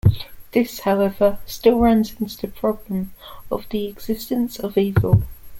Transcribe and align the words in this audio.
This, 0.53 0.79
however, 0.79 1.37
still 1.45 1.77
runs 1.77 2.19
into 2.19 2.35
the 2.35 2.47
problem 2.47 3.13
of 3.51 3.67
the 3.69 3.85
existence 3.85 4.57
of 4.59 4.75
evil. 4.75 5.21